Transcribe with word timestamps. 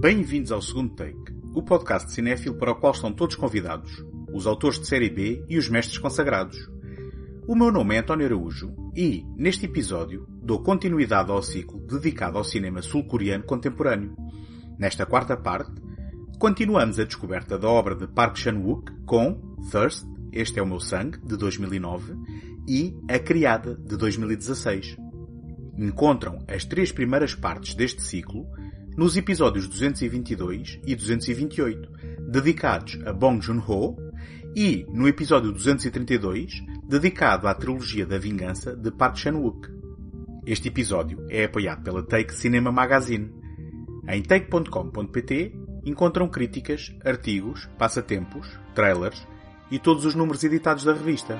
Bem-vindos 0.00 0.50
ao 0.50 0.62
segundo 0.62 0.94
take, 0.94 1.30
o 1.54 1.62
podcast 1.62 2.08
de 2.08 2.14
cinéfilo 2.14 2.54
para 2.54 2.72
o 2.72 2.74
qual 2.74 2.94
estão 2.94 3.12
todos 3.12 3.36
convidados, 3.36 4.02
os 4.32 4.46
autores 4.46 4.80
de 4.80 4.86
série 4.86 5.10
B 5.10 5.44
e 5.46 5.58
os 5.58 5.68
mestres 5.68 5.98
consagrados. 5.98 6.56
O 7.46 7.54
meu 7.54 7.70
nome 7.70 7.94
é 7.94 7.98
António 7.98 8.24
Araújo 8.24 8.74
e, 8.96 9.26
neste 9.36 9.66
episódio, 9.66 10.26
dou 10.42 10.62
continuidade 10.62 11.30
ao 11.30 11.42
ciclo 11.42 11.86
dedicado 11.86 12.38
ao 12.38 12.44
cinema 12.44 12.80
sul-coreano 12.80 13.44
contemporâneo. 13.44 14.16
Nesta 14.78 15.04
quarta 15.04 15.36
parte, 15.36 15.78
continuamos 16.38 16.98
a 16.98 17.04
descoberta 17.04 17.58
da 17.58 17.68
obra 17.68 17.94
de 17.94 18.06
Park 18.06 18.38
Chan-wook 18.38 18.90
com 19.04 19.34
Thirst, 19.70 20.06
Este 20.32 20.60
é 20.60 20.62
o 20.62 20.66
Meu 20.66 20.80
Sangue, 20.80 21.18
de 21.18 21.36
2009, 21.36 22.14
e 22.66 22.96
A 23.06 23.18
Criada, 23.18 23.74
de 23.74 23.98
2016. 23.98 24.96
Encontram 25.76 26.38
as 26.48 26.64
três 26.64 26.90
primeiras 26.90 27.34
partes 27.34 27.74
deste 27.74 28.02
ciclo 28.02 28.46
nos 28.96 29.16
episódios 29.16 29.68
222 29.68 30.80
e 30.86 30.94
228, 30.94 31.90
dedicados 32.30 32.98
a 33.06 33.12
Bong 33.12 33.40
Joon-ho, 33.40 33.96
e 34.54 34.84
no 34.92 35.06
episódio 35.06 35.52
232, 35.52 36.62
dedicado 36.88 37.46
à 37.46 37.54
trilogia 37.54 38.04
da 38.04 38.18
vingança 38.18 38.74
de 38.74 38.90
Park 38.90 39.16
Chan-wook. 39.16 39.68
Este 40.44 40.68
episódio 40.68 41.24
é 41.28 41.44
apoiado 41.44 41.82
pela 41.82 42.02
Take 42.02 42.34
Cinema 42.34 42.72
Magazine. 42.72 43.30
Em 44.08 44.22
take.com.pt 44.22 45.52
encontram 45.84 46.28
críticas, 46.28 46.92
artigos, 47.04 47.68
passatempos, 47.78 48.48
trailers 48.74 49.26
e 49.70 49.78
todos 49.78 50.04
os 50.04 50.14
números 50.14 50.42
editados 50.42 50.84
da 50.84 50.92
revista. 50.92 51.38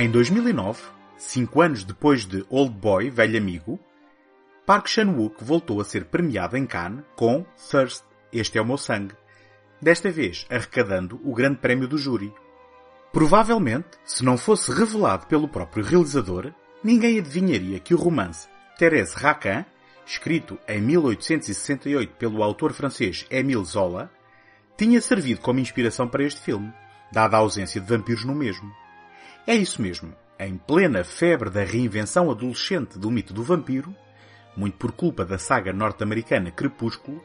Em 0.00 0.08
2009, 0.08 0.80
cinco 1.16 1.60
anos 1.60 1.82
depois 1.82 2.24
de 2.24 2.46
Old 2.48 2.72
Boy, 2.72 3.10
Velho 3.10 3.36
Amigo, 3.36 3.80
Park 4.64 4.86
Chan-wook 4.86 5.42
voltou 5.42 5.80
a 5.80 5.84
ser 5.84 6.04
premiado 6.04 6.56
em 6.56 6.64
Cannes 6.64 7.04
com 7.16 7.44
Thirst, 7.68 8.04
Este 8.32 8.58
é 8.58 8.62
o 8.62 8.64
Meu 8.64 8.78
Sangue, 8.78 9.16
desta 9.82 10.08
vez 10.08 10.46
arrecadando 10.48 11.20
o 11.24 11.34
grande 11.34 11.56
prémio 11.56 11.88
do 11.88 11.98
júri. 11.98 12.32
Provavelmente, 13.12 13.88
se 14.04 14.24
não 14.24 14.38
fosse 14.38 14.70
revelado 14.70 15.26
pelo 15.26 15.48
próprio 15.48 15.84
realizador, 15.84 16.54
ninguém 16.80 17.18
adivinharia 17.18 17.80
que 17.80 17.92
o 17.92 17.98
romance 17.98 18.46
Thérèse 18.78 19.16
Raquin, 19.16 19.64
escrito 20.06 20.56
em 20.68 20.80
1868 20.80 22.14
pelo 22.14 22.44
autor 22.44 22.72
francês 22.72 23.26
Émile 23.30 23.64
Zola, 23.64 24.12
tinha 24.76 25.00
servido 25.00 25.40
como 25.40 25.58
inspiração 25.58 26.06
para 26.06 26.22
este 26.22 26.40
filme, 26.40 26.72
dada 27.10 27.36
a 27.36 27.40
ausência 27.40 27.80
de 27.80 27.88
vampiros 27.88 28.24
no 28.24 28.36
mesmo. 28.36 28.72
É 29.47 29.55
isso 29.55 29.81
mesmo. 29.81 30.13
Em 30.39 30.57
plena 30.57 31.03
febre 31.03 31.49
da 31.49 31.63
reinvenção 31.63 32.29
adolescente 32.31 32.97
do 32.97 33.11
mito 33.11 33.33
do 33.33 33.43
vampiro, 33.43 33.95
muito 34.55 34.77
por 34.77 34.91
culpa 34.91 35.23
da 35.25 35.37
saga 35.37 35.71
norte-americana 35.73 36.51
Crepúsculo, 36.51 37.23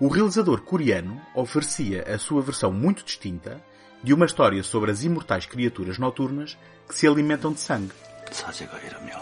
o 0.00 0.08
realizador 0.08 0.62
coreano 0.62 1.20
oferecia 1.34 2.02
a 2.12 2.18
sua 2.18 2.42
versão 2.42 2.72
muito 2.72 3.04
distinta 3.04 3.62
de 4.02 4.12
uma 4.12 4.26
história 4.26 4.62
sobre 4.62 4.90
as 4.90 5.04
imortais 5.04 5.46
criaturas 5.46 5.98
noturnas 5.98 6.58
que 6.88 6.94
se 6.94 7.06
alimentam 7.06 7.52
de 7.52 7.60
sangue. 7.60 7.92
사제가 8.32 8.78
이러면 8.80 9.12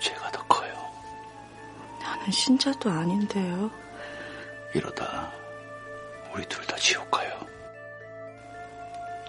죄가 0.00 0.30
더 0.32 0.42
커요. 0.46 0.72
나는 2.00 2.30
신자도 2.30 2.90
아닌데요. 2.90 3.70
이러다 4.74 5.30
우리 6.34 6.44
둘 6.46 6.64
다 6.66 6.74
지옥 6.76 7.10
가요. 7.10 7.46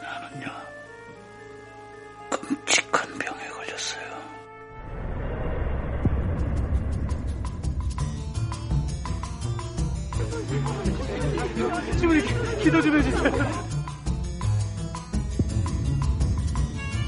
나는요 0.02 0.57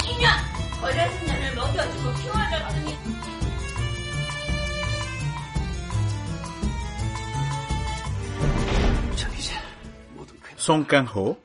인연! 0.03 0.31
어렸은 0.81 1.27
년을 1.27 1.55
먹여주고 1.55 2.13
키워줬더니 2.13 2.97
전 9.15 9.33
이제 9.33 9.53
모든 10.15 10.35
괴 10.41 10.55
Song 10.57 10.85
Kang-ho 10.87 11.37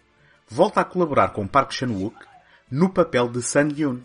volta 0.49 0.81
a 0.81 0.85
colaborar 0.85 1.33
com 1.33 1.47
Park 1.47 1.73
Chan-wook 1.73 2.15
no 2.71 2.91
papel 2.91 3.29
de 3.29 3.43
Sang-yoon, 3.43 4.03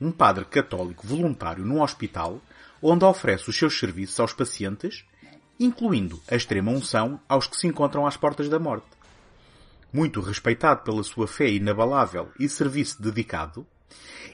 um 0.00 0.12
padre 0.12 0.44
católico 0.44 1.06
voluntário 1.06 1.64
num 1.64 1.80
hospital 1.80 2.40
onde 2.80 3.04
oferece 3.04 3.48
os 3.48 3.56
seus 3.56 3.78
serviços 3.78 4.20
aos 4.20 4.32
pacientes, 4.32 5.04
incluindo 5.58 6.20
a 6.30 6.36
extrema 6.36 6.70
unção 6.70 7.18
aos 7.28 7.46
que 7.46 7.56
se 7.56 7.66
encontram 7.66 8.06
às 8.06 8.16
portas 8.16 8.48
da 8.48 8.58
morte. 8.58 8.86
Muito 9.91 10.21
respeitado 10.21 10.83
pela 10.83 11.03
sua 11.03 11.27
fé 11.27 11.49
inabalável 11.49 12.31
e 12.39 12.47
serviço 12.47 13.01
dedicado, 13.01 13.65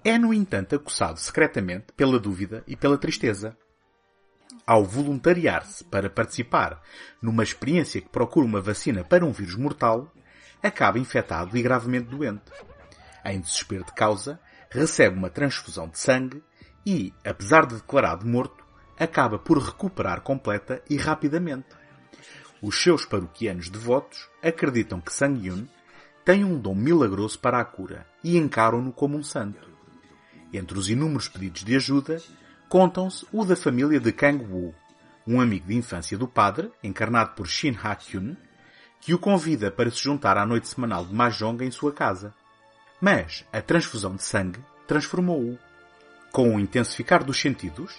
é, 0.04 0.18
no 0.18 0.34
entanto, 0.34 0.76
acossado 0.76 1.20
secretamente 1.20 1.88
pela 1.96 2.20
dúvida 2.20 2.64
e 2.68 2.76
pela 2.76 2.98
tristeza. 2.98 3.58
Ao 4.68 4.84
voluntariar-se 4.84 5.84
para 5.86 6.10
participar 6.10 6.82
numa 7.22 7.44
experiência 7.44 8.02
que 8.02 8.10
procura 8.10 8.46
uma 8.46 8.62
vacina 8.62 9.04
para 9.04 9.26
um 9.26 9.32
vírus 9.32 9.56
mortal, 9.56 10.12
acaba 10.62 11.00
infectado 11.00 11.56
e 11.58 11.62
gravemente 11.62 12.08
doente. 12.08 12.52
Em 13.24 13.40
desespero 13.40 13.86
de 13.86 13.94
causa, 13.94 14.40
recebe 14.70 15.18
uma 15.18 15.30
transfusão 15.30 15.88
de 15.88 15.98
sangue 15.98 16.44
e, 16.86 17.14
apesar 17.24 17.66
de 17.66 17.76
declarado 17.76 18.28
morto, 18.28 18.66
acaba 19.00 19.40
por 19.40 19.58
recuperar 19.58 20.22
completa 20.22 20.82
e 20.90 20.98
rapidamente. 20.98 21.68
Os 22.68 22.82
seus 22.82 23.06
paroquianos 23.06 23.70
devotos 23.70 24.28
acreditam 24.42 25.00
que 25.00 25.14
Sang-yoon 25.14 25.68
tem 26.26 26.44
um 26.44 26.58
dom 26.60 26.74
milagroso 26.74 27.38
para 27.38 27.60
a 27.60 27.64
cura 27.64 28.08
e 28.24 28.40
encaram-no 28.40 28.92
como 28.92 29.16
um 29.16 29.22
santo. 29.22 29.70
Entre 30.52 30.76
os 30.76 30.90
inúmeros 30.90 31.30
pedidos 31.30 31.64
de 31.64 31.76
ajuda, 31.76 32.20
contam-se 32.68 33.24
o 33.32 33.46
da 33.46 33.56
família 33.56 34.00
de 34.00 34.12
Kang-woo, 34.12 34.74
um 35.28 35.40
amigo 35.40 35.68
de 35.68 35.76
infância 35.76 36.18
do 36.18 36.28
padre, 36.28 36.72
encarnado 36.82 37.36
por 37.36 37.46
Shin 37.46 37.78
Ha-kyun, 37.84 38.36
que 39.00 39.14
o 39.14 39.20
convida 39.20 39.70
para 39.70 39.92
se 39.92 40.02
juntar 40.02 40.36
à 40.36 40.44
noite 40.44 40.68
semanal 40.68 41.06
de 41.06 41.14
Mahjong 41.14 41.64
em 41.64 41.70
sua 41.70 41.92
casa. 41.92 42.34
Mas 43.00 43.46
a 43.54 43.62
transfusão 43.62 44.16
de 44.16 44.24
sangue 44.24 44.60
transformou-o. 44.88 45.56
Com 46.32 46.56
o 46.56 46.60
intensificar 46.60 47.24
dos 47.24 47.40
sentidos, 47.40 47.94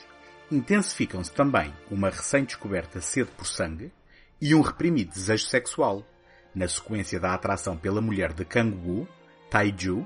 intensificam-se 0.50 1.30
também 1.30 1.72
uma 1.88 2.10
recém-descoberta 2.10 3.00
sede 3.00 3.30
por 3.36 3.46
sangue 3.46 3.92
e 4.41 4.55
um 4.55 4.61
reprimido 4.61 5.11
desejo 5.13 5.45
sexual, 5.45 6.05
na 6.53 6.67
sequência 6.67 7.19
da 7.19 7.33
atração 7.33 7.77
pela 7.77 8.01
mulher 8.01 8.33
de 8.33 8.43
Kang-woo, 8.43 9.07
Taiju, 9.49 10.05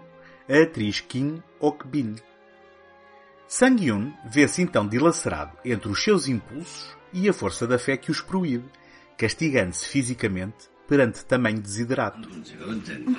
a 0.50 0.64
atriz 0.64 1.00
Kim 1.00 1.42
Ok-bin. 1.60 2.16
Sang-yoon 3.48 4.12
vê-se 4.30 4.62
então 4.62 4.88
dilacerado 4.88 5.58
entre 5.64 5.90
os 5.90 6.04
seus 6.04 6.28
impulsos 6.28 6.96
e 7.14 7.30
a 7.30 7.34
força 7.34 7.68
da 7.68 7.78
fé 7.78 7.96
que 7.96 8.12
os 8.12 8.20
proíbe, 8.22 8.66
castigando-se 9.18 9.88
fisicamente 9.88 10.68
perante 10.88 11.26
tamanho 11.26 11.60
desiderato. 11.62 12.28
문제가 12.28 12.66
언젠 12.66 13.16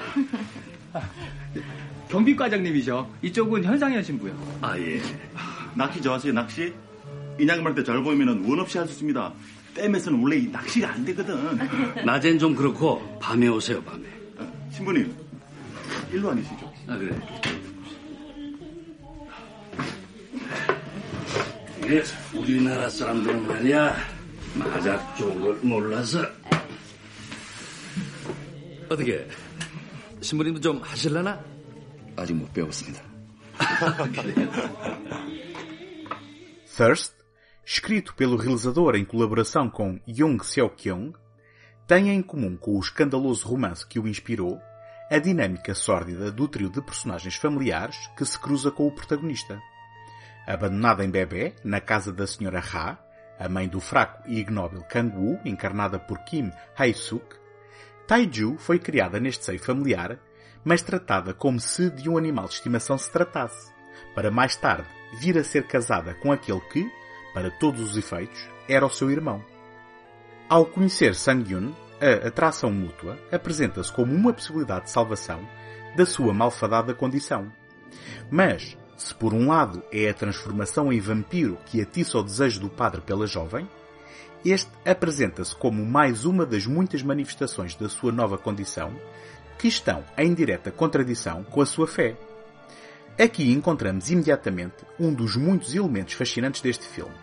경비과장님이죠. 2.09 3.10
이쪽은 3.22 3.65
현상현 3.65 4.03
신부요. 4.03 4.59
아 4.63 4.78
예. 4.78 5.01
낚시 5.74 6.01
좋아하세요, 6.01 6.33
낚시? 6.33 6.72
인양말 7.39 7.74
때 7.74 7.83
잘 7.83 8.03
보이면 8.03 8.45
원 8.48 8.60
없이 8.60 8.78
할 8.78 8.86
수 8.86 8.95
있습니다. 8.95 9.33
댐에서는 9.73 10.22
원래 10.22 10.38
이 10.38 10.47
낚시가 10.47 10.91
안 10.91 11.06
되거든. 11.06 11.58
낮엔 12.06 12.40
좀 12.40 12.56
그렇고 12.56 13.02
밤에 13.20 13.47
오세요 13.47 13.82
밤에. 13.84 14.03
어, 14.38 14.70
신부님, 14.72 15.16
일로 16.12 16.32
앉으시죠. 16.32 16.73
아 16.88 16.97
그래. 16.97 17.16
이게 21.84 22.03
우리나라 22.34 22.90
사람들은 22.90 23.47
말이야 23.47 23.96
마작 24.56 25.16
좋은 25.18 25.41
걸 25.41 25.56
몰라서 25.62 26.26
어떻게 28.90 29.28
신부님도 30.22 30.62
좀 30.62 30.79
하실라나? 30.82 31.40
아직 32.16 32.34
못 32.34 32.52
배웠습니다. 32.53 33.02
Thirst, 36.78 37.14
escrito 37.66 38.13
pelo 38.16 38.37
realizador 38.37 38.96
em 38.96 39.05
colaboração 39.05 39.69
com 39.69 39.99
Jung 40.08 40.43
Seo-kyung, 40.43 41.13
tem 41.87 42.09
em 42.09 42.22
comum 42.22 42.55
com 42.55 42.78
o 42.78 42.79
escandaloso 42.79 43.47
romance 43.47 43.85
que 43.85 43.99
o 43.99 44.08
inspirou 44.08 44.59
a 45.09 45.17
dinâmica 45.17 45.75
sórdida 45.75 46.31
do 46.31 46.47
trio 46.47 46.69
de 46.69 46.81
personagens 46.81 47.35
familiares 47.35 47.97
que 48.16 48.25
se 48.25 48.40
cruza 48.40 48.72
com 48.72 48.87
o 48.87 48.91
protagonista. 48.91 49.61
Abandonada 50.47 51.03
em 51.03 51.09
bebê, 51.09 51.53
na 51.63 51.81
casa 51.81 52.13
da 52.13 52.23
Sra. 52.23 52.63
Ha, 52.73 52.97
a 53.37 53.49
mãe 53.49 53.67
do 53.67 53.79
fraco 53.79 54.23
e 54.25 54.40
ignóbil 54.40 54.84
Kang-woo, 54.84 55.40
encarnada 55.43 55.99
por 55.99 56.19
Kim 56.19 56.52
Hae-suk, 56.78 57.41
Taiju 58.07 58.57
foi 58.57 58.78
criada 58.79 59.19
neste 59.19 59.46
seio 59.46 59.59
familiar, 59.59 60.19
mas 60.64 60.81
tratada 60.81 61.34
como 61.34 61.59
se 61.59 61.90
de 61.90 62.09
um 62.09 62.17
animal 62.17 62.46
de 62.46 62.55
estimação 62.55 62.97
se 62.97 63.11
tratasse, 63.11 63.72
para 64.14 64.29
mais 64.29 64.55
tarde 64.55 64.87
vir 65.19 65.37
a 65.37 65.43
ser 65.43 65.66
casada 65.66 66.14
com 66.16 66.31
aquele 66.31 66.61
que, 66.61 66.91
para 67.33 67.51
todos 67.51 67.81
os 67.81 67.97
efeitos, 67.97 68.49
era 68.67 68.85
o 68.85 68.89
seu 68.89 69.09
irmão. 69.11 69.43
Ao 70.49 70.66
conhecer 70.66 71.16
Sang-yun, 71.16 71.73
a 72.01 72.28
atração 72.28 72.72
mútua 72.72 73.17
apresenta-se 73.31 73.91
como 73.93 74.13
uma 74.13 74.33
possibilidade 74.33 74.85
de 74.85 74.91
salvação 74.91 75.47
da 75.95 76.05
sua 76.05 76.33
malfadada 76.33 76.93
condição. 76.93 77.51
Mas, 78.29 78.78
se 78.97 79.13
por 79.13 79.33
um 79.33 79.47
lado 79.47 79.83
é 79.91 80.09
a 80.09 80.13
transformação 80.13 80.91
em 80.91 80.99
vampiro 80.99 81.57
que 81.66 81.81
atiça 81.81 82.17
o 82.17 82.23
desejo 82.23 82.59
do 82.59 82.69
padre 82.69 83.01
pela 83.01 83.28
jovem, 83.28 83.67
este 84.43 84.72
apresenta-se 84.85 85.55
como 85.55 85.85
mais 85.85 86.25
uma 86.25 86.45
das 86.45 86.66
muitas 86.66 87.03
manifestações 87.03 87.75
da 87.75 87.87
sua 87.87 88.11
nova 88.11 88.37
condição 88.37 88.93
que 89.57 89.67
estão 89.67 90.03
em 90.17 90.33
direta 90.33 90.72
contradição 90.72 91.43
com 91.43 91.61
a 91.61 91.66
sua 91.66 91.87
fé. 91.87 92.17
Aqui 93.19 93.52
encontramos 93.52 94.09
imediatamente 94.09 94.85
um 94.99 95.13
dos 95.13 95.35
muitos 95.35 95.75
elementos 95.75 96.13
fascinantes 96.13 96.61
deste 96.61 96.85
filme, 96.85 97.13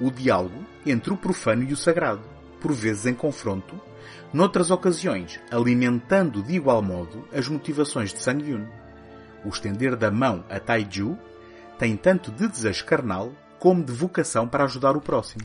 o 0.00 0.10
diálogo 0.10 0.64
entre 0.86 1.12
o 1.12 1.16
profano 1.16 1.62
e 1.62 1.72
o 1.72 1.76
sagrado, 1.76 2.22
por 2.60 2.72
vezes 2.72 3.06
em 3.06 3.14
confronto, 3.14 3.80
noutras 4.32 4.70
ocasiões 4.70 5.40
alimentando 5.50 6.42
de 6.42 6.54
igual 6.54 6.82
modo 6.82 7.26
as 7.32 7.48
motivações 7.48 8.12
de 8.12 8.20
Sang 8.20 8.42
Yun. 8.44 8.66
O 9.44 9.48
estender 9.48 9.96
da 9.96 10.10
mão 10.10 10.44
a 10.48 10.60
Taiju 10.60 11.18
tem 11.78 11.96
tanto 11.96 12.30
de 12.30 12.46
desejo 12.46 12.84
carnal 12.84 13.32
como 13.58 13.82
de 13.82 13.92
vocação 13.92 14.46
para 14.46 14.64
ajudar 14.64 14.96
o 14.96 15.00
próximo. 15.00 15.44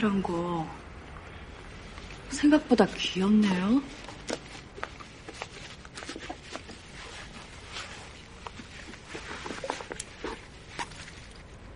흡혈귀란 0.00 0.22
거 0.22 0.66
생각보다 2.30 2.86
귀엽네요. 2.86 3.82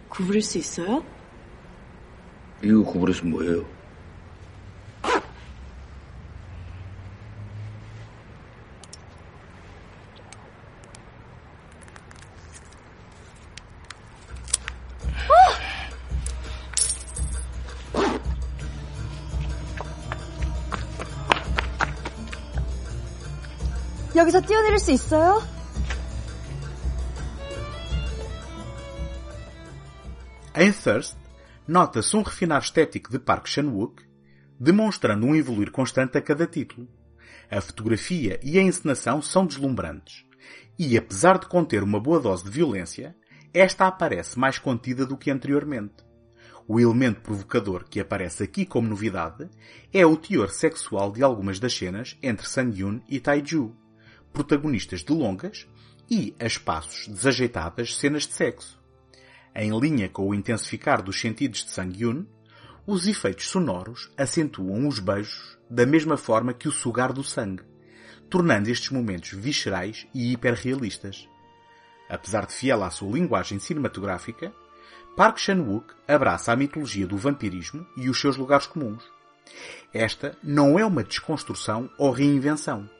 구부릴 0.08 0.42
수 0.42 0.58
있어요? 0.58 1.04
이거 2.62 2.82
구부려서 2.82 3.24
뭐예요? 3.26 3.73
여기서 24.23 24.41
뛰어내릴 24.41 24.79
수 24.79 24.91
있어요? 24.91 25.41
Em 30.55 30.71
Thirst, 30.73 31.15
nota-se 31.67 32.17
um 32.17 32.21
refinar 32.21 32.61
estético 32.61 33.11
de 33.11 33.19
Park 33.19 33.47
Chan-wook, 33.47 34.03
demonstrando 34.59 35.25
um 35.25 35.35
evoluir 35.35 35.71
constante 35.71 36.17
a 36.17 36.21
cada 36.21 36.45
título. 36.47 36.87
A 37.49 37.61
fotografia 37.61 38.39
e 38.43 38.59
a 38.59 38.61
encenação 38.61 39.21
são 39.21 39.45
deslumbrantes. 39.45 40.25
E 40.77 40.97
apesar 40.97 41.37
de 41.37 41.47
conter 41.47 41.83
uma 41.83 41.99
boa 41.99 42.19
dose 42.19 42.43
de 42.43 42.49
violência, 42.49 43.15
esta 43.53 43.87
aparece 43.87 44.37
mais 44.37 44.59
contida 44.59 45.05
do 45.05 45.17
que 45.17 45.31
anteriormente. 45.31 46.03
O 46.67 46.79
elemento 46.79 47.21
provocador 47.21 47.85
que 47.89 47.99
aparece 47.99 48.43
aqui 48.43 48.65
como 48.65 48.87
novidade 48.87 49.49
é 49.93 50.05
o 50.05 50.17
teor 50.17 50.49
sexual 50.49 51.11
de 51.11 51.23
algumas 51.23 51.59
das 51.59 51.73
cenas 51.73 52.17
entre 52.21 52.47
Sang-yoon 52.47 53.01
e 53.07 53.19
Taiju, 53.19 53.75
protagonistas 54.34 55.02
de 55.02 55.12
longas 55.12 55.66
e, 56.10 56.34
a 56.40 56.44
espaços 56.44 57.06
desajeitadas, 57.06 57.96
cenas 57.96 58.26
de 58.26 58.34
sexo. 58.34 58.82
Em 59.54 59.70
linha 59.78 60.08
com 60.08 60.28
o 60.28 60.34
intensificar 60.34 61.00
dos 61.00 61.20
sentidos 61.20 61.64
de 61.64 61.70
Sang-yoon, 61.70 62.26
os 62.84 63.06
efeitos 63.06 63.46
sonoros 63.46 64.12
acentuam 64.18 64.86
os 64.88 64.98
beijos 64.98 65.56
da 65.70 65.86
mesma 65.86 66.16
forma 66.16 66.52
que 66.52 66.68
o 66.68 66.72
sugar 66.72 67.12
do 67.12 67.22
sangue, 67.22 67.62
tornando 68.28 68.68
estes 68.68 68.90
momentos 68.90 69.30
viscerais 69.30 70.06
e 70.12 70.32
hiperrealistas. 70.32 71.28
Apesar 72.10 72.44
de 72.46 72.52
fiel 72.52 72.82
à 72.82 72.90
sua 72.90 73.12
linguagem 73.12 73.60
cinematográfica, 73.60 74.52
Park 75.16 75.38
Chan-wook 75.38 75.94
abraça 76.08 76.52
a 76.52 76.56
mitologia 76.56 77.06
do 77.06 77.16
vampirismo 77.16 77.86
e 77.96 78.10
os 78.10 78.20
seus 78.20 78.36
lugares 78.36 78.66
comuns. 78.66 79.04
Esta 79.92 80.36
não 80.42 80.76
é 80.76 80.84
uma 80.84 81.04
desconstrução 81.04 81.88
ou 81.96 82.10
reinvenção, 82.10 82.90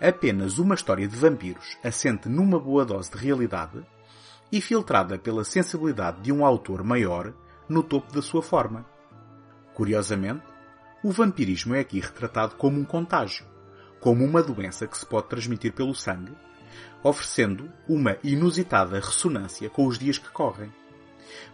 apenas 0.00 0.58
uma 0.58 0.74
história 0.74 1.06
de 1.06 1.16
vampiros 1.16 1.76
assente 1.82 2.28
numa 2.28 2.58
boa 2.60 2.84
dose 2.84 3.10
de 3.10 3.18
realidade 3.18 3.84
e 4.50 4.60
filtrada 4.60 5.18
pela 5.18 5.44
sensibilidade 5.44 6.20
de 6.20 6.32
um 6.32 6.44
autor 6.44 6.84
maior 6.84 7.32
no 7.68 7.82
topo 7.82 8.12
da 8.12 8.22
sua 8.22 8.42
forma. 8.42 8.86
Curiosamente, 9.74 10.42
o 11.02 11.10
vampirismo 11.10 11.74
é 11.74 11.80
aqui 11.80 12.00
retratado 12.00 12.56
como 12.56 12.78
um 12.78 12.84
contágio, 12.84 13.44
como 14.00 14.24
uma 14.24 14.42
doença 14.42 14.86
que 14.86 14.96
se 14.96 15.06
pode 15.06 15.28
transmitir 15.28 15.72
pelo 15.72 15.94
sangue, 15.94 16.32
oferecendo 17.02 17.70
uma 17.88 18.16
inusitada 18.22 19.00
ressonância 19.00 19.68
com 19.70 19.86
os 19.86 19.98
dias 19.98 20.18
que 20.18 20.30
correm. 20.30 20.72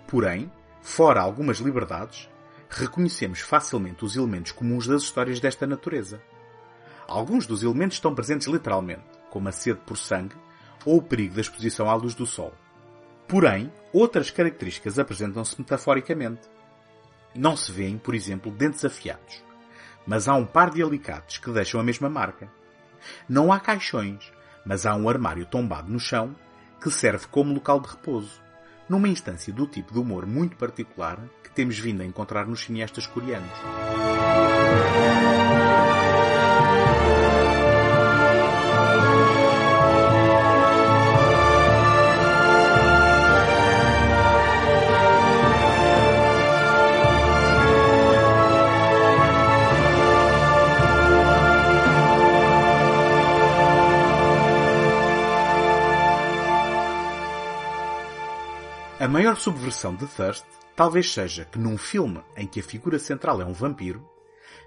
Porém, 0.07 0.51
fora 0.81 1.21
algumas 1.21 1.59
liberdades, 1.59 2.29
reconhecemos 2.69 3.41
facilmente 3.41 4.05
os 4.05 4.17
elementos 4.17 4.53
comuns 4.53 4.87
das 4.87 5.03
histórias 5.03 5.41
desta 5.41 5.67
natureza. 5.67 6.21
Alguns 7.13 7.47
dos 7.47 7.63
elementos 7.63 7.99
estão 7.99 8.15
presentes 8.15 8.49
literalmente, 8.49 9.05
como 9.29 9.47
a 9.47 9.53
sede 9.53 9.81
por 9.85 9.99
sangue 9.99 10.35
ou 10.83 10.97
o 10.97 11.03
perigo 11.03 11.35
da 11.35 11.43
exposição 11.43 11.91
à 11.91 11.95
luz 11.95 12.15
do 12.15 12.25
sol. 12.25 12.55
Porém, 13.29 13.71
outras 13.93 14.31
características 14.31 14.99
apresentam-se 14.99 15.61
metaforicamente. 15.61 16.41
Não 17.35 17.55
se 17.55 17.71
vêem, 17.71 17.99
por 17.99 18.15
exemplo, 18.15 18.51
dentes 18.51 18.83
afiados, 18.83 19.45
mas 20.07 20.27
há 20.27 20.35
um 20.35 20.47
par 20.47 20.71
de 20.71 20.83
alicates 20.83 21.37
que 21.37 21.51
deixam 21.51 21.79
a 21.79 21.85
mesma 21.85 22.09
marca. 22.09 22.51
Não 23.29 23.53
há 23.53 23.61
caixões, 23.61 24.33
mas 24.65 24.87
há 24.87 24.97
um 24.97 25.07
armário 25.07 25.45
tombado 25.45 25.93
no 25.93 26.01
chão 26.01 26.35
que 26.81 26.91
serve 26.91 27.27
como 27.27 27.53
local 27.53 27.79
de 27.79 27.91
repouso, 27.91 28.41
numa 28.89 29.09
instância 29.09 29.53
do 29.53 29.67
tipo 29.67 29.93
de 29.93 29.99
humor 29.99 30.25
muito 30.25 30.57
particular 30.57 31.19
que 31.45 31.51
temos 31.51 31.79
vindo 31.79 32.01
a 32.01 32.07
encontrar 32.07 32.47
nos 32.47 32.65
cineastas 32.65 33.07
coreanos. 33.07 33.53
A 59.03 59.09
maior 59.09 59.37
subversão 59.37 59.97
de 59.97 60.07
Thirst 60.07 60.45
talvez 60.77 61.13
seja 61.13 61.45
que 61.45 61.59
num 61.59 61.77
filme 61.77 62.23
em 62.37 62.47
que 62.47 62.61
a 62.61 62.63
figura 62.63 63.01
central 63.01 63.43
é 63.43 63.45
um 63.45 63.53
vampiro, 63.53 64.09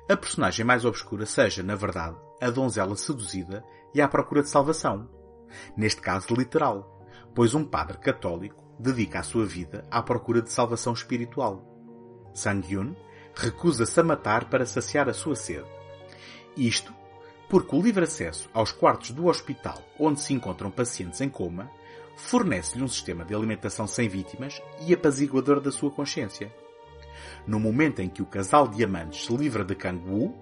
a 0.09 0.17
personagem 0.17 0.65
mais 0.65 0.83
obscura 0.83 1.25
seja, 1.25 1.63
na 1.63 1.73
verdade, 1.73 2.17
a 2.41 2.49
donzela 2.49 2.97
seduzida 2.97 3.63
e 3.93 4.01
à 4.01 4.09
procura 4.09 4.43
de 4.43 4.49
salvação. 4.49 5.09
Neste 5.77 6.01
caso 6.01 6.35
literal, 6.35 7.01
pois 7.33 7.53
um 7.53 7.63
padre 7.63 7.97
católico 7.97 8.61
dedica 8.77 9.21
a 9.21 9.23
sua 9.23 9.45
vida 9.45 9.87
à 9.89 10.03
procura 10.03 10.41
de 10.41 10.51
salvação 10.51 10.91
espiritual. 10.91 11.63
Sang-yun 12.33 12.93
recusa-se 13.33 13.97
a 14.01 14.03
matar 14.03 14.49
para 14.49 14.65
saciar 14.65 15.07
a 15.07 15.13
sua 15.13 15.37
sede. 15.37 15.71
Isto 16.57 16.93
porque 17.47 17.73
o 17.73 17.81
livre 17.81 18.03
acesso 18.03 18.49
aos 18.53 18.73
quartos 18.73 19.11
do 19.11 19.27
hospital 19.27 19.81
onde 19.97 20.19
se 20.19 20.33
encontram 20.33 20.69
pacientes 20.69 21.21
em 21.21 21.29
coma 21.29 21.71
fornece-lhe 22.15 22.83
um 22.83 22.87
sistema 22.87 23.25
de 23.25 23.35
alimentação 23.35 23.87
sem 23.87 24.07
vítimas 24.07 24.61
e 24.81 24.93
apaziguador 24.93 25.59
da 25.59 25.71
sua 25.71 25.91
consciência. 25.91 26.53
No 27.45 27.59
momento 27.59 28.01
em 28.01 28.09
que 28.09 28.21
o 28.21 28.25
casal 28.25 28.67
de 28.67 28.83
amantes 28.83 29.25
se 29.25 29.35
livra 29.35 29.63
de 29.63 29.75
Kang-woo, 29.75 30.33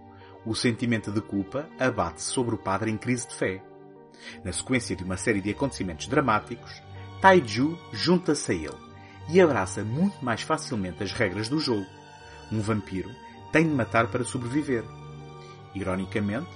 o 0.45 0.55
sentimento 0.55 1.11
de 1.11 1.21
culpa 1.21 1.67
abate-se 1.79 2.27
sobre 2.27 2.55
o 2.55 2.57
padre 2.57 2.91
em 2.91 2.97
crise 2.97 3.27
de 3.27 3.35
fé. 3.35 3.63
Na 4.43 4.51
sequência 4.51 4.95
de 4.95 5.03
uma 5.03 5.17
série 5.17 5.41
de 5.41 5.51
acontecimentos 5.51 6.07
dramáticos, 6.07 6.81
Taiju 7.21 7.77
junta-se 7.91 8.51
a 8.51 8.55
ele 8.55 8.93
e 9.29 9.39
abraça 9.39 9.83
muito 9.83 10.23
mais 10.23 10.41
facilmente 10.41 11.03
as 11.03 11.11
regras 11.11 11.47
do 11.47 11.59
jogo. 11.59 11.87
Um 12.51 12.59
vampiro 12.59 13.09
tem 13.51 13.67
de 13.67 13.73
matar 13.73 14.07
para 14.07 14.23
sobreviver. 14.23 14.83
Ironicamente, 15.73 16.49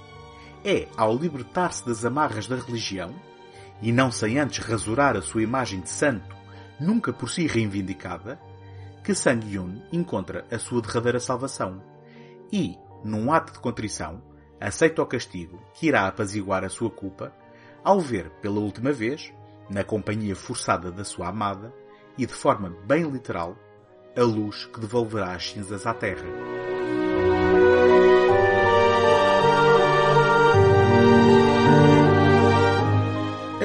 é 0.64 0.88
ao 0.96 1.16
libertar-se 1.16 1.86
das 1.86 2.04
amarras 2.04 2.46
da 2.46 2.56
religião 2.56 3.14
e 3.80 3.92
não 3.92 4.10
sem 4.10 4.38
antes 4.38 4.64
rasurar 4.64 5.16
a 5.16 5.22
sua 5.22 5.42
imagem 5.42 5.80
de 5.80 5.90
santo, 5.90 6.36
nunca 6.80 7.12
por 7.12 7.28
si 7.30 7.46
reivindicada, 7.46 8.38
que 9.02 9.14
Sang 9.14 9.44
Yun 9.46 9.82
encontra 9.92 10.44
a 10.50 10.58
sua 10.58 10.82
derradeira 10.82 11.20
salvação 11.20 11.82
e, 12.52 12.76
num 13.04 13.32
ato 13.32 13.52
de 13.52 13.58
contrição, 13.58 14.22
aceita 14.60 15.02
o 15.02 15.06
castigo 15.06 15.62
que 15.74 15.86
irá 15.86 16.06
apaziguar 16.06 16.64
a 16.64 16.68
sua 16.68 16.90
culpa 16.90 17.32
ao 17.84 18.00
ver 18.00 18.30
pela 18.42 18.58
última 18.58 18.92
vez, 18.92 19.32
na 19.70 19.84
companhia 19.84 20.34
forçada 20.34 20.90
da 20.90 21.04
sua 21.04 21.28
amada 21.28 21.72
e 22.16 22.26
de 22.26 22.32
forma 22.32 22.74
bem 22.86 23.08
literal, 23.08 23.56
a 24.16 24.22
luz 24.22 24.66
que 24.66 24.80
devolverá 24.80 25.32
as 25.32 25.50
cinzas 25.50 25.86
à 25.86 25.94
terra. 25.94 26.67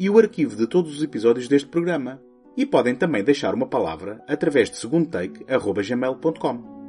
e 0.00 0.08
o 0.08 0.18
arquivo 0.18 0.56
de 0.56 0.66
todos 0.66 0.96
os 0.96 1.02
episódios 1.02 1.46
deste 1.46 1.68
programa. 1.68 2.22
E 2.56 2.64
podem 2.64 2.94
também 2.94 3.22
deixar 3.22 3.54
uma 3.54 3.66
palavra 3.66 4.24
através 4.26 4.70
de 4.70 4.78
segundotake.gmail.com. 4.78 6.80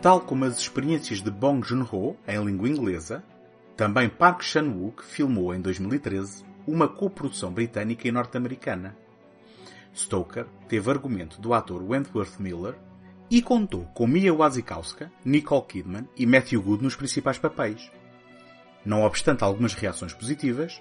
Tal 0.00 0.20
como 0.20 0.44
as 0.44 0.56
experiências 0.56 1.20
de 1.20 1.32
Bong 1.32 1.66
Joon-ho 1.66 2.16
em 2.28 2.44
língua 2.44 2.68
inglesa, 2.68 3.24
também 3.76 4.08
Park 4.08 4.42
Chan-wook 4.42 5.04
filmou 5.04 5.54
em 5.54 5.60
2013 5.60 6.44
uma 6.66 6.88
coprodução 6.88 7.52
britânica 7.52 8.08
e 8.08 8.12
norte-americana. 8.12 8.96
Stoker 9.94 10.46
teve 10.68 10.90
argumento 10.90 11.40
do 11.40 11.54
ator 11.54 11.82
Wentworth 11.82 12.38
Miller 12.38 12.74
e 13.30 13.42
contou 13.42 13.84
com 13.94 14.06
Mia 14.06 14.32
Wasikowska, 14.32 15.10
Nicole 15.24 15.66
Kidman 15.66 16.08
e 16.16 16.26
Matthew 16.26 16.62
Good 16.62 16.82
nos 16.82 16.96
principais 16.96 17.38
papéis. 17.38 17.90
Não 18.84 19.02
obstante 19.02 19.44
algumas 19.44 19.74
reações 19.74 20.12
positivas, 20.12 20.80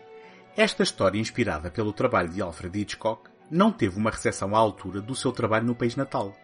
esta 0.55 0.83
história 0.83 1.19
inspirada 1.19 1.69
pelo 1.69 1.91
trabalho 1.91 2.29
de 2.29 2.41
Alfred 2.41 2.79
Hitchcock 2.79 3.29
não 3.49 3.71
teve 3.71 3.97
uma 3.97 4.11
recepção 4.11 4.55
à 4.55 4.59
altura 4.59 5.01
do 5.01 5.15
seu 5.15 5.31
trabalho 5.31 5.65
no 5.65 5.75
país 5.75 5.95
natal 5.95 6.35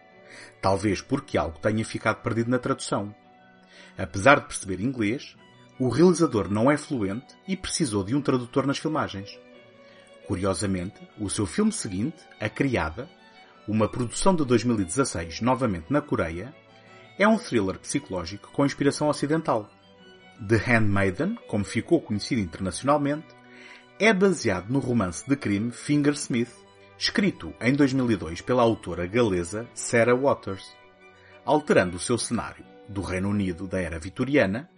talvez 0.60 1.00
porque 1.00 1.36
algo 1.36 1.58
tenha 1.58 1.84
ficado 1.84 2.22
perdido 2.22 2.50
na 2.50 2.58
tradução. 2.58 3.14
Apesar 3.96 4.40
de 4.40 4.46
perceber 4.46 4.80
inglês, 4.80 5.36
o 5.78 5.88
realizador 5.88 6.50
não 6.50 6.70
é 6.70 6.76
fluente 6.76 7.34
e 7.46 7.56
precisou 7.56 8.04
de 8.04 8.14
um 8.14 8.20
tradutor 8.20 8.66
nas 8.66 8.78
filmagens. 8.78 9.38
Curiosamente, 10.26 11.00
o 11.18 11.28
seu 11.28 11.46
filme 11.46 11.72
seguinte, 11.72 12.22
A 12.40 12.48
Criada, 12.48 13.08
uma 13.66 13.88
produção 13.88 14.34
de 14.34 14.44
2016 14.44 15.40
novamente 15.40 15.86
na 15.90 16.00
Coreia, 16.00 16.54
é 17.18 17.26
um 17.26 17.38
thriller 17.38 17.78
psicológico 17.78 18.50
com 18.52 18.66
inspiração 18.66 19.08
ocidental. 19.08 19.70
The 20.46 20.56
Handmaiden, 20.56 21.38
como 21.46 21.64
ficou 21.64 22.00
conhecido 22.00 22.40
internacionalmente, 22.40 23.26
é 23.98 24.12
baseado 24.12 24.70
no 24.70 24.78
romance 24.78 25.28
de 25.28 25.36
crime 25.36 25.70
Fingersmith, 25.70 26.52
escrito 26.98 27.54
em 27.60 27.74
2002 27.74 28.40
pela 28.40 28.62
autora 28.62 29.06
galesa 29.06 29.68
Sarah 29.74 30.14
Waters, 30.14 30.72
alterando 31.44 31.96
o 31.96 32.00
seu 32.00 32.18
cenário 32.18 32.64
do 32.88 33.00
Reino 33.00 33.28
Unido 33.28 33.66
da 33.66 33.80
era 33.80 33.98
vitoriana 33.98 34.68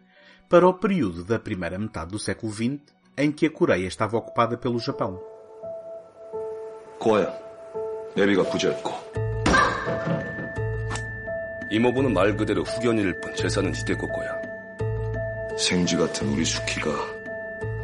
para 0.55 0.69
o 0.69 0.75
período 0.75 1.25
da 1.25 1.37
primeira 1.37 1.77
metade 1.77 2.13
do 2.13 2.19
século 2.21 2.53
XX 2.53 2.79
em 3.19 3.33
que 3.33 3.47
a 3.47 3.51
Coreia 3.51 3.89
estava 3.89 4.17
ocupada 4.17 4.57
pelo 4.57 4.79
Japão. 4.79 5.21
고아야, 7.01 7.37
내비가 8.15 8.45
이모부는 11.73 12.15
말 12.15 12.37
그대로 12.37 12.63
후견일 12.63 13.21
뿐 13.21 13.35
재산은 13.35 13.73
이대 13.75 13.97
거야. 14.07 14.41
생쥐 15.59 15.97
같은 15.97 16.29
우리 16.29 16.45
수키가 16.45 16.89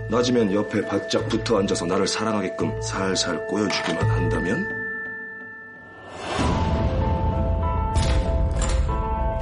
낮이면 0.09 0.53
옆에 0.53 0.83
바짝 0.83 1.29
붙어 1.29 1.59
앉아서 1.59 1.87
나를 1.87 2.07
사랑하게끔 2.07 2.81
살살 2.83 3.49
꼬여주기만 3.49 4.11
한다면? 4.11 4.69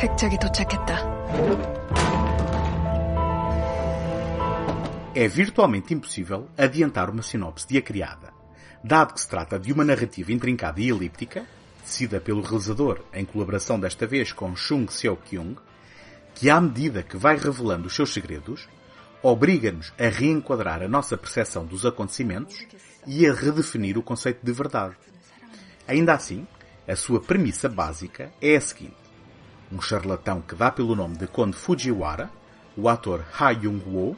백작이 0.01 0.39
도착했다. 0.39 2.18
É 5.21 5.27
virtualmente 5.27 5.93
impossível 5.93 6.49
adiantar 6.57 7.11
uma 7.11 7.23
sinopse 7.23 7.67
de 7.67 7.77
A 7.77 7.83
Criada, 7.83 8.33
dado 8.85 9.15
que 9.15 9.21
se 9.21 9.29
trata 9.29 9.59
de 9.59 9.73
uma 9.73 9.85
narrativa 9.85 10.33
intrincada 10.33 10.81
e 10.81 10.91
elíptica, 10.91 11.45
tecida 11.83 12.21
pelo 12.21 12.41
realizador 12.41 13.01
em 13.13 13.25
colaboração 13.25 13.81
desta 13.81 14.07
vez 14.07 14.31
com 14.31 14.55
Chung 14.55 14.87
Seo-kyung, 14.89 15.57
que 16.37 16.49
à 16.49 16.61
medida 16.61 17.03
que 17.03 17.17
vai 17.17 17.37
revelando 17.37 17.89
os 17.89 17.97
seus 17.97 18.13
segredos, 18.13 18.69
obriga-nos 19.21 19.93
a 19.99 20.07
reenquadrar 20.09 20.85
a 20.85 20.89
nossa 20.89 21.17
percepção 21.17 21.67
dos 21.67 21.85
acontecimentos 21.85 22.65
e 23.05 23.27
a 23.27 23.35
redefinir 23.35 23.99
o 23.99 24.05
conceito 24.05 24.47
de 24.47 24.53
verdade. 24.53 24.95
Ainda 25.89 26.15
assim, 26.15 26.47
a 26.87 26.95
sua 26.95 27.21
premissa 27.21 27.69
básica 27.69 28.33
é 28.41 28.55
a 28.55 28.61
seguinte. 28.61 28.95
Um 29.73 29.81
charlatão 29.81 30.41
que 30.41 30.55
dá 30.55 30.71
pelo 30.71 30.95
nome 30.95 31.17
de 31.17 31.27
Conde 31.27 31.57
Fujiwara, 31.57 32.31
o 32.77 32.89
ator 32.89 33.25
Ha 33.37 33.53
Jung-woo, 33.53 34.17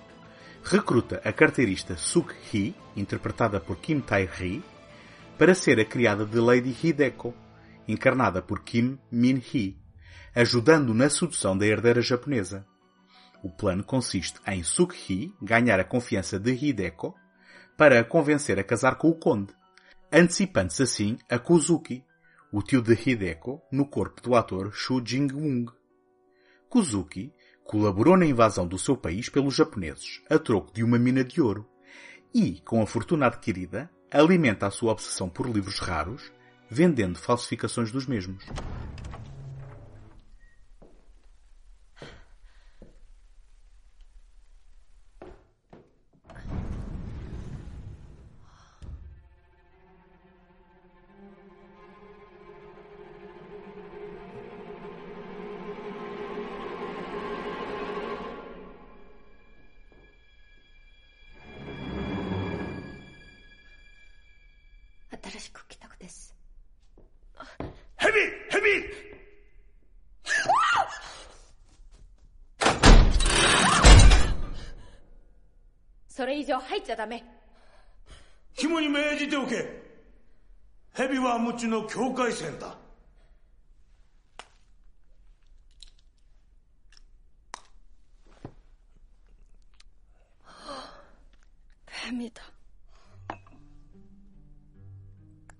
recruta 0.62 1.21
a 1.25 1.33
carteirista 1.33 1.97
Suk-hee, 1.97 2.75
interpretada 2.97 3.61
por 3.61 3.76
Kim 3.76 4.00
Tae-hee, 4.00 4.62
para 5.38 5.55
ser 5.55 5.81
a 5.81 5.85
criada 5.85 6.25
de 6.26 6.38
Lady 6.38 6.76
Hideko, 6.83 7.35
encarnada 7.88 8.43
por 8.43 8.62
Kim 8.62 8.99
Min-hee, 9.11 9.79
ajudando 10.35 10.95
na 10.95 11.09
sedução 11.09 11.57
da 11.57 11.67
herdeira 11.67 12.02
japonesa. 12.02 12.67
O 13.43 13.50
plano 13.50 13.83
consiste 13.83 14.38
em 14.47 14.62
Sukhi 14.62 15.35
ganhar 15.40 15.81
a 15.81 15.85
confiança 15.85 16.38
de 16.38 16.52
Hideko 16.52 17.14
para 17.76 18.00
a 18.00 18.05
convencer 18.05 18.59
a 18.59 18.64
casar 18.64 18.97
com 18.97 19.09
o 19.09 19.14
conde, 19.14 19.55
antecipando-se 20.12 20.83
assim 20.83 21.19
a 21.29 21.38
Kuzuki, 21.38 22.05
o 22.52 22.62
tio 22.62 22.83
de 22.83 22.93
Hideko, 22.93 23.62
no 23.73 23.87
corpo 23.87 24.21
do 24.21 24.35
ator 24.35 24.71
Shu 24.75 25.00
Jing-wung. 25.00 25.67
Kuzuki 26.69 27.33
colaborou 27.70 28.16
na 28.16 28.26
invasão 28.26 28.66
do 28.66 28.76
seu 28.76 28.96
país 28.96 29.28
pelos 29.28 29.54
japoneses, 29.54 30.20
a 30.28 30.40
troco 30.40 30.74
de 30.74 30.82
uma 30.82 30.98
mina 30.98 31.22
de 31.22 31.40
ouro, 31.40 31.64
e, 32.34 32.60
com 32.64 32.82
a 32.82 32.86
fortuna 32.86 33.26
adquirida, 33.28 33.88
alimenta 34.10 34.66
a 34.66 34.72
sua 34.72 34.90
obsessão 34.90 35.28
por 35.28 35.48
livros 35.48 35.78
raros, 35.78 36.32
vendendo 36.68 37.16
falsificações 37.16 37.92
dos 37.92 38.08
mesmos. 38.08 38.44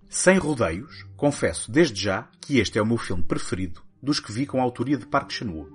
Sem 0.09 0.39
rodeios, 0.39 1.05
confesso 1.17 1.73
desde 1.73 2.01
já 2.01 2.29
que 2.41 2.59
este 2.61 2.79
é 2.79 2.83
o 2.83 2.87
meu 2.87 2.99
filme 2.99 3.23
preferido 3.25 3.83
dos 4.03 4.21
que 4.21 4.33
vi 4.33 4.47
com 4.47 4.61
a 4.61 4.63
autoria 4.63 4.97
de 4.97 5.07
Park 5.07 5.33
Chan-wook. 5.33 5.73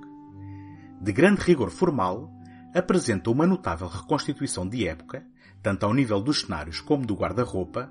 De 1.02 1.12
grande 1.12 1.42
rigor 1.42 1.70
formal, 1.70 2.32
apresenta 2.76 3.32
uma 3.32 3.48
notável 3.48 3.88
reconstituição 3.88 4.68
de 4.68 4.86
época, 4.86 5.26
tanto 5.64 5.86
ao 5.86 5.94
nível 5.94 6.20
dos 6.20 6.42
cenários 6.42 6.82
como 6.82 7.06
do 7.06 7.16
guarda-roupa, 7.16 7.90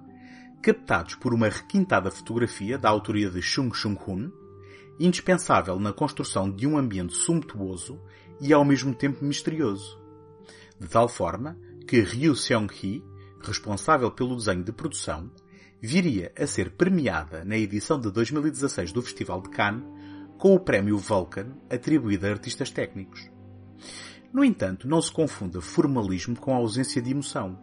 captados 0.62 1.14
por 1.14 1.32
uma 1.32 1.48
requintada 1.48 2.10
fotografia 2.10 2.76
da 2.76 2.90
autoria 2.90 3.30
de 3.30 3.40
Chung 3.40 3.72
Chung-hun, 3.72 4.30
indispensável 5.00 5.80
na 5.80 5.90
construção 5.90 6.50
de 6.50 6.66
um 6.66 6.76
ambiente 6.76 7.14
sumptuoso 7.14 7.98
e 8.38 8.52
ao 8.52 8.62
mesmo 8.62 8.94
tempo 8.94 9.24
misterioso. 9.24 9.98
De 10.78 10.86
tal 10.86 11.08
forma 11.08 11.58
que 11.88 12.00
Ryu 12.00 12.36
Seong-hee, 12.36 13.02
responsável 13.40 14.10
pelo 14.10 14.36
desenho 14.36 14.62
de 14.62 14.72
produção, 14.72 15.30
viria 15.80 16.30
a 16.38 16.46
ser 16.46 16.72
premiada 16.72 17.42
na 17.42 17.56
edição 17.56 17.98
de 17.98 18.10
2016 18.10 18.92
do 18.92 19.02
Festival 19.02 19.40
de 19.40 19.48
Cannes 19.48 19.84
com 20.36 20.54
o 20.54 20.60
prémio 20.60 20.98
Vulcan 20.98 21.56
atribuído 21.70 22.26
a 22.26 22.30
artistas 22.30 22.70
técnicos. 22.70 23.30
No 24.34 24.44
entanto, 24.44 24.88
não 24.88 25.00
se 25.00 25.12
confunda 25.12 25.60
formalismo 25.60 26.36
com 26.36 26.52
a 26.52 26.56
ausência 26.56 27.00
de 27.00 27.12
emoção. 27.12 27.56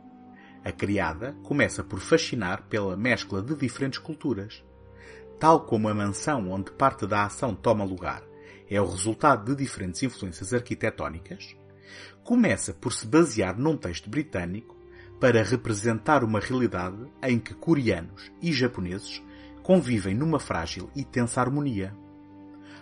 A 0.63 0.71
criada 0.71 1.35
começa 1.43 1.83
por 1.83 1.99
fascinar 1.99 2.63
pela 2.69 2.95
mescla 2.95 3.41
de 3.41 3.53
diferentes 3.55 3.99
culturas. 3.99 4.63
Tal 5.37 5.65
como 5.65 5.89
a 5.89 5.93
mansão 5.93 6.49
onde 6.49 6.71
parte 6.71 7.05
da 7.05 7.25
ação 7.25 7.53
toma 7.53 7.83
lugar 7.83 8.23
é 8.69 8.79
o 8.79 8.89
resultado 8.89 9.53
de 9.53 9.61
diferentes 9.61 10.01
influências 10.01 10.53
arquitetónicas, 10.53 11.57
começa 12.23 12.73
por 12.73 12.93
se 12.93 13.05
basear 13.05 13.59
num 13.59 13.75
texto 13.75 14.09
britânico 14.09 14.77
para 15.19 15.43
representar 15.43 16.23
uma 16.23 16.39
realidade 16.39 17.05
em 17.21 17.37
que 17.37 17.53
coreanos 17.53 18.31
e 18.41 18.53
japoneses 18.53 19.21
convivem 19.61 20.15
numa 20.15 20.39
frágil 20.39 20.89
e 20.95 21.03
tensa 21.03 21.41
harmonia. 21.41 21.93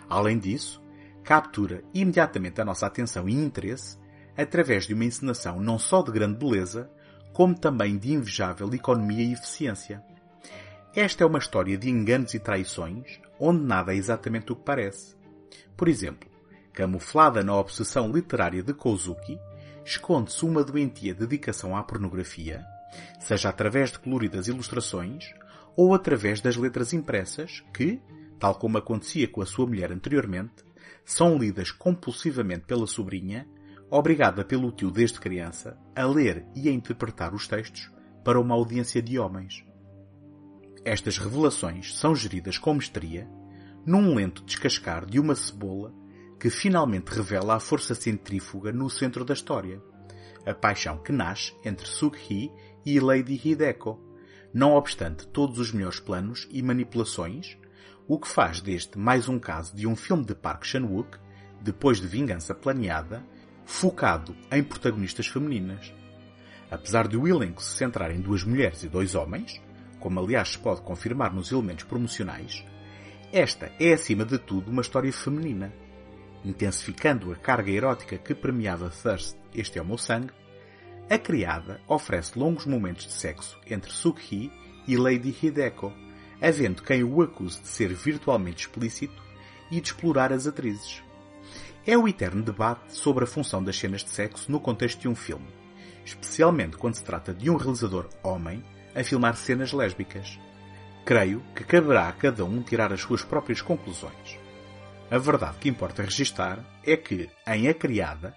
Além 0.08 0.38
disso, 0.38 0.80
captura 1.24 1.82
imediatamente 1.92 2.60
a 2.60 2.64
nossa 2.64 2.86
atenção 2.86 3.28
e 3.28 3.34
interesse 3.34 3.98
através 4.36 4.86
de 4.86 4.94
uma 4.94 5.04
encenação 5.04 5.60
não 5.60 5.78
só 5.78 6.02
de 6.02 6.10
grande 6.10 6.38
beleza, 6.38 6.90
como 7.32 7.58
também 7.58 7.98
de 7.98 8.12
invejável 8.12 8.72
economia 8.72 9.24
e 9.24 9.32
eficiência. 9.32 10.02
Esta 10.94 11.22
é 11.22 11.26
uma 11.26 11.38
história 11.38 11.78
de 11.78 11.88
enganos 11.88 12.34
e 12.34 12.38
traições, 12.38 13.20
onde 13.38 13.62
nada 13.62 13.94
é 13.94 13.96
exatamente 13.96 14.52
o 14.52 14.56
que 14.56 14.64
parece. 14.64 15.14
Por 15.76 15.88
exemplo, 15.88 16.28
camuflada 16.72 17.44
na 17.44 17.54
obsessão 17.54 18.10
literária 18.10 18.62
de 18.62 18.74
Kozuki, 18.74 19.38
esconde-se 19.84 20.44
uma 20.44 20.64
doentia 20.64 21.14
dedicação 21.14 21.76
à 21.76 21.82
pornografia, 21.82 22.64
seja 23.20 23.48
através 23.48 23.92
de 23.92 23.98
coloridas 23.98 24.48
ilustrações 24.48 25.32
ou 25.76 25.94
através 25.94 26.40
das 26.40 26.56
letras 26.56 26.92
impressas 26.92 27.62
que, 27.72 28.00
tal 28.38 28.54
como 28.56 28.78
acontecia 28.78 29.28
com 29.28 29.40
a 29.40 29.46
sua 29.46 29.66
mulher 29.66 29.92
anteriormente, 29.92 30.64
são 31.10 31.36
lidas 31.36 31.72
compulsivamente 31.72 32.66
pela 32.66 32.86
sobrinha, 32.86 33.44
obrigada 33.90 34.44
pelo 34.44 34.70
tio 34.70 34.92
desde 34.92 35.18
criança 35.18 35.76
a 35.92 36.06
ler 36.06 36.46
e 36.54 36.68
a 36.68 36.72
interpretar 36.72 37.34
os 37.34 37.48
textos 37.48 37.90
para 38.24 38.40
uma 38.40 38.54
audiência 38.54 39.02
de 39.02 39.18
homens. 39.18 39.64
Estas 40.84 41.18
revelações 41.18 41.98
são 41.98 42.14
geridas 42.14 42.58
com 42.58 42.74
mestria 42.74 43.28
num 43.84 44.14
lento 44.14 44.44
descascar 44.44 45.04
de 45.04 45.18
uma 45.18 45.34
cebola 45.34 45.92
que 46.38 46.48
finalmente 46.48 47.08
revela 47.08 47.56
a 47.56 47.60
força 47.60 47.92
centrífuga 47.92 48.70
no 48.70 48.88
centro 48.88 49.24
da 49.24 49.34
história. 49.34 49.82
A 50.46 50.54
paixão 50.54 50.98
que 50.98 51.10
nasce 51.10 51.52
entre 51.64 51.88
Sughi 51.88 52.52
e 52.86 53.00
Lady 53.00 53.34
Hideko, 53.34 53.98
não 54.54 54.74
obstante 54.74 55.26
todos 55.26 55.58
os 55.58 55.72
melhores 55.72 55.98
planos 55.98 56.46
e 56.52 56.62
manipulações, 56.62 57.58
o 58.10 58.18
que 58.18 58.26
faz 58.26 58.60
deste 58.60 58.98
mais 58.98 59.28
um 59.28 59.38
caso 59.38 59.72
de 59.72 59.86
um 59.86 59.94
filme 59.94 60.24
de 60.24 60.34
Park 60.34 60.64
Chan-wook, 60.64 61.16
depois 61.60 62.00
de 62.00 62.08
Vingança 62.08 62.52
Planeada, 62.52 63.24
focado 63.64 64.34
em 64.50 64.64
protagonistas 64.64 65.28
femininas. 65.28 65.94
Apesar 66.68 67.06
de 67.06 67.16
o 67.16 67.28
elenco 67.28 67.62
se 67.62 67.76
centrar 67.76 68.10
em 68.10 68.20
duas 68.20 68.42
mulheres 68.42 68.82
e 68.82 68.88
dois 68.88 69.14
homens, 69.14 69.62
como 70.00 70.18
aliás 70.18 70.48
se 70.48 70.58
pode 70.58 70.82
confirmar 70.82 71.32
nos 71.32 71.52
elementos 71.52 71.84
promocionais, 71.84 72.64
esta 73.32 73.70
é 73.78 73.92
acima 73.92 74.24
de 74.24 74.38
tudo 74.38 74.72
uma 74.72 74.82
história 74.82 75.12
feminina. 75.12 75.72
Intensificando 76.44 77.30
a 77.30 77.36
carga 77.36 77.70
erótica 77.70 78.18
que 78.18 78.34
premiava 78.34 78.90
Thirst, 78.90 79.36
Este 79.54 79.78
é 79.78 79.82
o 79.82 79.86
Meu 79.86 79.96
Sangue, 79.96 80.32
a 81.08 81.16
criada 81.16 81.80
oferece 81.86 82.36
longos 82.36 82.66
momentos 82.66 83.06
de 83.06 83.12
sexo 83.12 83.56
entre 83.68 83.92
Sukhi 83.92 84.50
e 84.88 84.96
Lady 84.96 85.32
Hideko, 85.40 85.92
havendo 86.40 86.82
quem 86.82 87.04
o 87.04 87.22
acuse 87.22 87.60
de 87.60 87.68
ser 87.68 87.92
virtualmente 87.92 88.66
explícito 88.66 89.22
e 89.70 89.80
de 89.80 89.88
explorar 89.88 90.32
as 90.32 90.46
atrizes. 90.46 91.02
É 91.86 91.96
o 91.96 92.06
eterno 92.06 92.42
debate 92.42 92.94
sobre 92.94 93.24
a 93.24 93.26
função 93.26 93.62
das 93.62 93.78
cenas 93.78 94.02
de 94.02 94.10
sexo 94.10 94.50
no 94.50 94.60
contexto 94.60 95.00
de 95.00 95.08
um 95.08 95.14
filme, 95.14 95.48
especialmente 96.04 96.76
quando 96.76 96.94
se 96.94 97.04
trata 97.04 97.32
de 97.32 97.50
um 97.50 97.56
realizador 97.56 98.08
homem 98.22 98.64
a 98.94 99.02
filmar 99.04 99.36
cenas 99.36 99.72
lésbicas. 99.72 100.38
Creio 101.04 101.42
que 101.54 101.64
caberá 101.64 102.08
a 102.08 102.12
cada 102.12 102.44
um 102.44 102.62
tirar 102.62 102.92
as 102.92 103.00
suas 103.00 103.22
próprias 103.22 103.62
conclusões. 103.62 104.38
A 105.10 105.18
verdade 105.18 105.58
que 105.58 105.68
importa 105.68 106.02
registar 106.02 106.64
é 106.84 106.96
que, 106.96 107.28
em 107.46 107.68
A 107.68 107.74
Criada, 107.74 108.34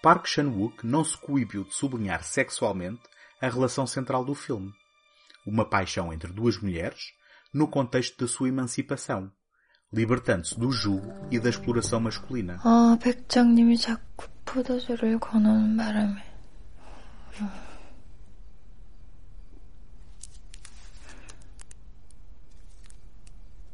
Park 0.00 0.26
Chan-wook 0.26 0.86
não 0.86 1.04
se 1.04 1.16
coibiu 1.16 1.64
de 1.64 1.74
sublinhar 1.74 2.22
sexualmente 2.22 3.02
a 3.40 3.48
relação 3.48 3.86
central 3.86 4.24
do 4.24 4.34
filme. 4.34 4.72
Uma 5.44 5.64
paixão 5.64 6.12
entre 6.12 6.32
duas 6.32 6.58
mulheres 6.58 7.12
no 7.53 7.67
contexto 7.69 8.17
da 8.19 8.27
sua 8.27 8.47
emancipação, 8.49 9.31
libertando-se 9.93 10.57
do 10.57 10.71
jugo 10.71 11.13
e 11.29 11.39
da 11.39 11.49
exploração 11.49 11.99
masculina. 11.99 12.59
아, 12.63 12.97
백장님이 13.01 13.77
자꾸 13.77 14.27
포도주를 14.45 15.19
권하는 15.19 15.75
바람에. 15.77 16.23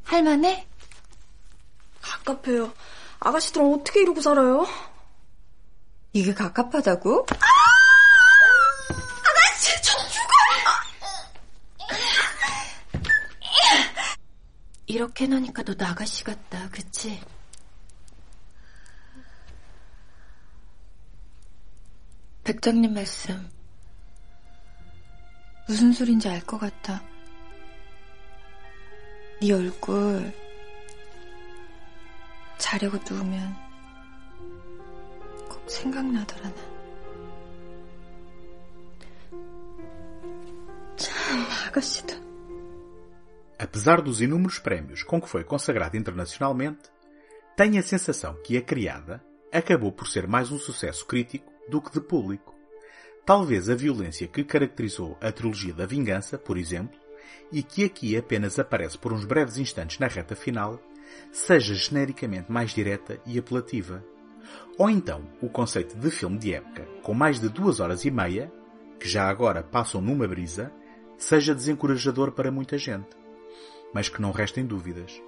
할만해? 0.04 0.66
갑갑해요. 2.00 2.72
아가씨들은 3.20 3.74
어떻게 3.74 4.02
이러고 4.02 4.20
살아요? 4.20 4.66
이게 6.12 6.32
갑갑하다고? 6.32 7.26
아 7.30 7.51
이렇게 14.93 15.25
나니까 15.25 15.63
너 15.63 15.73
나가시 15.73 16.23
같다, 16.23 16.69
그치? 16.69 17.19
백장님 22.43 22.93
말씀 22.93 23.49
무슨 25.67 25.91
소린지 25.93 26.29
알 26.29 26.41
것 26.41 26.59
같아. 26.59 27.01
네 29.41 29.51
얼굴 29.51 30.31
자려고 32.59 32.99
누우면 33.09 33.55
꼭 35.49 35.71
생각나더라 35.71 36.49
나. 36.49 36.73
참, 40.97 41.45
아가씨도. 41.67 42.22
Apesar 43.63 44.01
dos 44.01 44.19
inúmeros 44.19 44.59
prémios 44.59 45.03
com 45.03 45.21
que 45.21 45.29
foi 45.29 45.41
consagrada 45.41 45.95
internacionalmente, 45.95 46.81
tenho 47.55 47.79
a 47.79 47.81
sensação 47.81 48.35
que 48.43 48.57
a 48.57 48.61
criada 48.61 49.23
acabou 49.53 49.89
por 49.89 50.05
ser 50.05 50.27
mais 50.27 50.51
um 50.51 50.59
sucesso 50.59 51.05
crítico 51.05 51.49
do 51.69 51.81
que 51.81 51.93
de 51.93 52.01
público. 52.01 52.53
Talvez 53.25 53.69
a 53.69 53.75
violência 53.75 54.27
que 54.27 54.43
caracterizou 54.43 55.17
a 55.21 55.31
trilogia 55.31 55.73
da 55.73 55.85
vingança, 55.85 56.37
por 56.37 56.57
exemplo, 56.57 56.99
e 57.53 57.63
que 57.63 57.85
aqui 57.85 58.17
apenas 58.17 58.59
aparece 58.59 58.97
por 58.97 59.13
uns 59.13 59.23
breves 59.23 59.57
instantes 59.57 59.97
na 59.97 60.07
reta 60.07 60.35
final, 60.35 60.77
seja 61.31 61.73
genericamente 61.73 62.51
mais 62.51 62.71
direta 62.71 63.17
e 63.25 63.39
apelativa. 63.39 64.03
Ou 64.77 64.89
então 64.89 65.25
o 65.41 65.47
conceito 65.47 65.95
de 65.95 66.11
filme 66.11 66.37
de 66.37 66.53
época, 66.53 66.85
com 67.01 67.13
mais 67.13 67.39
de 67.39 67.47
duas 67.47 67.79
horas 67.79 68.03
e 68.03 68.11
meia, 68.11 68.51
que 68.99 69.07
já 69.07 69.29
agora 69.29 69.63
passam 69.63 70.01
numa 70.01 70.27
brisa, 70.27 70.69
seja 71.17 71.55
desencorajador 71.55 72.33
para 72.33 72.51
muita 72.51 72.77
gente. 72.77 73.22
Mas 73.93 74.09
que 74.09 74.21
não 74.21 74.31
restem 74.31 74.65
dúvidas. 74.65 75.21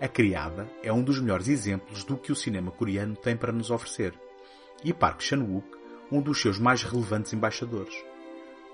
A 0.00 0.08
Criada 0.08 0.68
é 0.82 0.92
um 0.92 1.02
dos 1.02 1.20
melhores 1.20 1.48
exemplos 1.48 2.04
do 2.04 2.16
que 2.16 2.32
o 2.32 2.36
cinema 2.36 2.70
coreano 2.70 3.16
tem 3.16 3.36
para 3.36 3.52
nos 3.52 3.70
oferecer. 3.70 4.14
E 4.84 4.92
Park 4.92 5.20
Chan-wook, 5.20 5.66
um 6.10 6.20
dos 6.20 6.40
seus 6.40 6.58
mais 6.58 6.82
relevantes 6.82 7.32
embaixadores. 7.32 7.94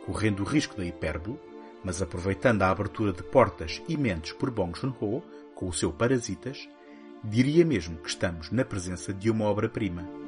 Correndo 0.04 0.40
o 0.40 0.46
risco 0.46 0.76
da 0.76 0.84
hipérbole, 0.84 1.38
mas 1.84 2.02
aproveitando 2.02 2.62
a 2.62 2.70
abertura 2.70 3.12
de 3.12 3.22
portas 3.22 3.82
e 3.88 3.96
mentes 3.96 4.32
por 4.32 4.50
Bong 4.50 4.78
Joon-ho 4.78 5.22
com 5.54 5.68
o 5.68 5.72
seu 5.72 5.92
Parasitas, 5.92 6.68
diria 7.22 7.64
mesmo 7.64 7.98
que 7.98 8.08
estamos 8.08 8.50
na 8.50 8.64
presença 8.64 9.12
de 9.12 9.30
uma 9.30 9.44
obra-prima. 9.44 10.27